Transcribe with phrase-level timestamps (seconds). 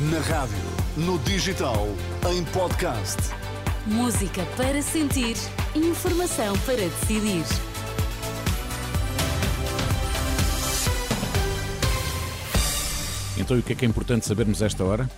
[0.00, 0.56] Na rádio,
[0.96, 1.88] no digital,
[2.30, 3.16] em podcast.
[3.84, 5.34] Música para sentir,
[5.74, 7.42] informação para decidir.
[13.36, 15.10] Então, e o que é que é importante sabermos esta hora?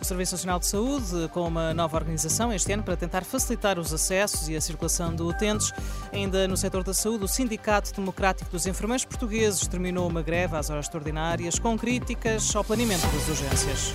[0.00, 3.92] O Serviço Nacional de Saúde, com uma nova organização este ano para tentar facilitar os
[3.92, 5.72] acessos e a circulação de utentes.
[6.12, 10.70] Ainda no setor da saúde, o Sindicato Democrático dos Enfermeiros Portugueses terminou uma greve às
[10.70, 13.92] horas extraordinárias com críticas ao planeamento das urgências.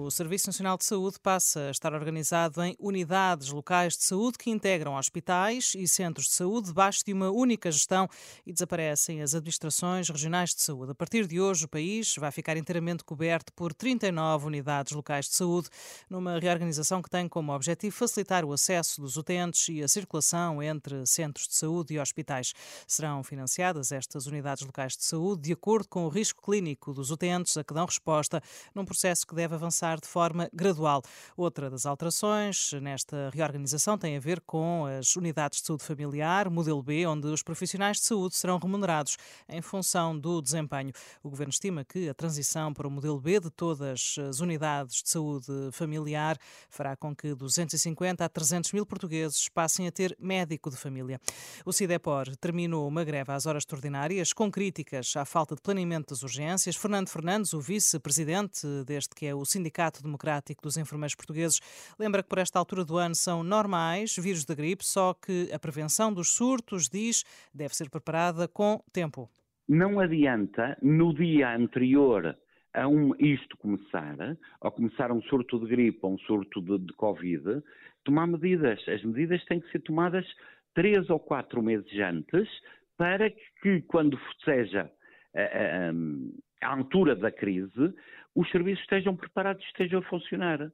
[0.00, 4.48] O Serviço Nacional de Saúde passa a estar organizado em unidades locais de saúde que
[4.48, 8.08] integram hospitais e centros de saúde debaixo de uma única gestão
[8.46, 10.92] e desaparecem as administrações regionais de saúde.
[10.92, 15.34] A partir de hoje, o país vai ficar inteiramente coberto por 39 unidades locais de
[15.34, 15.68] saúde,
[16.08, 21.04] numa reorganização que tem como objetivo facilitar o acesso dos utentes e a circulação entre
[21.06, 22.52] centros de saúde e hospitais.
[22.86, 27.56] Serão financiadas estas unidades locais de saúde de acordo com o risco clínico dos utentes
[27.56, 28.40] a que dão resposta
[28.72, 31.02] num processo que deve avançar de forma gradual.
[31.36, 36.82] Outra das alterações nesta reorganização tem a ver com as unidades de saúde familiar, modelo
[36.82, 39.16] B, onde os profissionais de saúde serão remunerados
[39.48, 40.92] em função do desempenho.
[41.22, 45.10] O Governo estima que a transição para o modelo B de todas as unidades de
[45.10, 46.36] saúde familiar
[46.68, 51.20] fará com que 250 a 300 mil portugueses passem a ter médico de família.
[51.64, 56.22] O CIDEPOR terminou uma greve às horas extraordinárias com críticas à falta de planeamento das
[56.22, 56.76] urgências.
[56.76, 61.60] Fernando Fernandes, o vice-presidente deste que é o Sindicato Sindicato Democrático dos Enfermeiros Portugueses
[61.98, 65.58] lembra que por esta altura do ano são normais vírus da gripe, só que a
[65.58, 67.22] prevenção dos surtos, diz,
[67.54, 69.28] deve ser preparada com tempo.
[69.68, 72.36] Não adianta, no dia anterior
[72.72, 74.16] a um, isto começar,
[74.60, 77.62] ou começar um surto de gripe ou um surto de, de Covid,
[78.04, 78.80] tomar medidas.
[78.88, 80.24] As medidas têm que ser tomadas
[80.74, 82.48] três ou quatro meses antes
[82.96, 83.30] para
[83.62, 84.90] que, quando seja
[85.34, 85.92] a, a,
[86.60, 87.94] a altura da crise,
[88.34, 90.70] os serviços estejam preparados estejam a funcionar.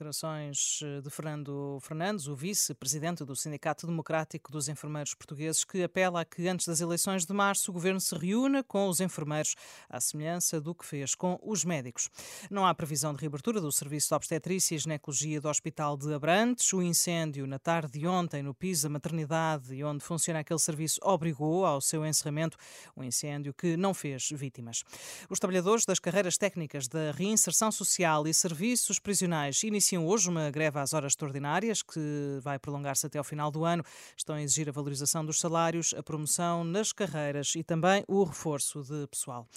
[0.00, 6.22] Declarações eh, de Fernando Fernandes, o vice-presidente do Sindicato Democrático dos Enfermeiros Portugueses, que apela
[6.22, 9.54] a que antes das eleições de março o governo se reúna com os enfermeiros,
[9.90, 12.08] à semelhança do que fez com os médicos.
[12.50, 16.72] Não há previsão de reabertura do serviço de obstetrícia e ginecologia do Hospital de Abrantes.
[16.72, 21.66] O incêndio na tarde de ontem no piso da maternidade onde funciona aquele serviço obrigou
[21.66, 22.56] ao seu encerramento,
[22.96, 24.82] um incêndio que não fez vítimas.
[25.28, 30.50] Os trabalhadores das carreiras técnicas da reinserção social e serviços prisionais iniciaram iniciam hoje uma
[30.50, 33.84] greve às horas extraordinárias que vai prolongar-se até ao final do ano.
[34.16, 38.82] Estão a exigir a valorização dos salários, a promoção nas carreiras e também o reforço
[38.82, 39.48] de pessoal.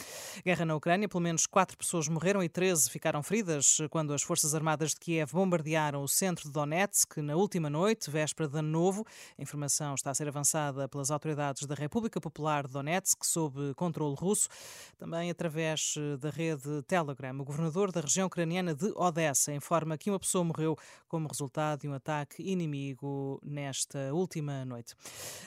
[0.43, 4.55] Guerra na Ucrânia, pelo menos quatro pessoas morreram e 13 ficaram feridas quando as Forças
[4.55, 9.05] Armadas de Kiev bombardearam o centro de Donetsk na última noite, véspera de Ano Novo.
[9.37, 14.15] A informação está a ser avançada pelas autoridades da República Popular de Donetsk, sob controle
[14.17, 14.49] russo,
[14.97, 17.39] também através da rede Telegram.
[17.39, 21.87] O governador da região ucraniana de Odessa informa que uma pessoa morreu como resultado de
[21.87, 24.93] um ataque inimigo nesta última noite.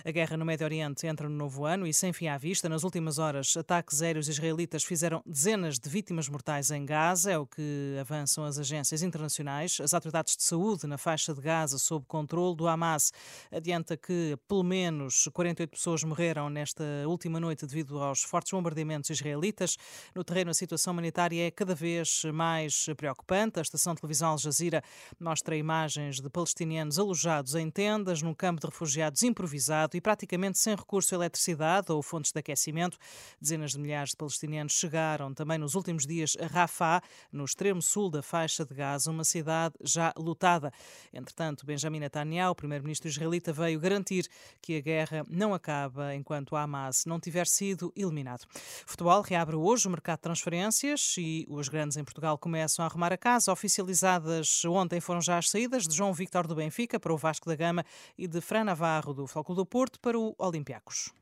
[0.04, 2.69] A guerra no Médio Oriente entra no novo ano e sem fim à vista.
[2.69, 7.47] Nas últimas horas, ataques aéreos israelitas fizeram dezenas de vítimas mortais em Gaza, é o
[7.47, 9.78] que avançam as agências internacionais.
[9.81, 13.12] As autoridades de saúde na faixa de Gaza, sob controle do Hamas,
[13.50, 19.77] adianta que pelo menos 48 pessoas morreram nesta última noite devido aos fortes bombardeamentos israelitas.
[20.15, 23.59] No terreno, a situação humanitária é cada vez mais preocupante.
[23.59, 24.83] A estação de televisão Al Jazeera Jazeera
[25.21, 30.75] mostra imagens de palestinianos alojados em tendas num campo de refugiados improvisado e praticamente sem
[30.75, 32.97] recurso à eletricidade ou fontes de aquecimento.
[33.41, 38.11] Dezenas de milhares de palestinianos chegaram também nos últimos dias a Rafah, no extremo sul
[38.11, 40.72] da faixa de Gaza, uma cidade já lutada.
[41.12, 44.28] Entretanto, Benjamin Netanyahu, primeiro-ministro israelita, veio garantir
[44.62, 48.47] que a guerra não acaba enquanto o Hamas não tiver sido eliminado.
[48.87, 53.12] Futebol reabre hoje o mercado de transferências e os grandes em Portugal começam a arrumar
[53.12, 57.17] a casa, oficializadas ontem foram já as saídas de João Victor do Benfica para o
[57.17, 57.84] Vasco da Gama
[58.17, 61.12] e de Fran Navarro do Flóculo do Porto para o Olympiacos.